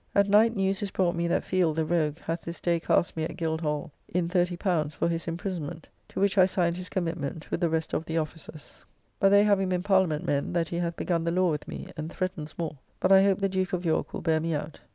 At 0.15 0.27
night 0.27 0.55
news 0.55 0.81
is 0.81 0.89
brought 0.89 1.13
me 1.15 1.27
that 1.27 1.43
Field 1.43 1.75
the 1.75 1.85
rogue 1.85 2.17
hath 2.23 2.41
this 2.41 2.59
day 2.59 2.79
cast 2.79 3.15
me 3.15 3.23
at 3.23 3.37
Guildhall 3.37 3.91
in 4.11 4.27
L30 4.29 4.91
for 4.93 5.07
his 5.07 5.27
imprisonment, 5.27 5.89
to 6.07 6.19
which 6.19 6.39
I 6.39 6.47
signed 6.47 6.75
his 6.77 6.89
commitment 6.89 7.51
with 7.51 7.59
the 7.61 7.69
rest 7.69 7.93
of 7.93 8.05
the 8.07 8.17
officers; 8.17 8.83
but 9.19 9.29
they 9.29 9.43
having 9.43 9.69
been 9.69 9.83
parliament 9.83 10.25
men, 10.25 10.53
that 10.53 10.69
he 10.69 10.77
hath 10.77 10.95
begun 10.95 11.23
the 11.23 11.29
law 11.31 11.51
with 11.51 11.67
me; 11.67 11.89
and 11.95 12.11
threatens 12.11 12.57
more, 12.57 12.79
but 12.99 13.11
I 13.11 13.21
hope 13.21 13.41
the 13.41 13.47
Duke 13.47 13.73
of 13.73 13.85
York 13.85 14.11
will 14.11 14.21
bear 14.21 14.39
me 14.39 14.55
out. 14.55 14.79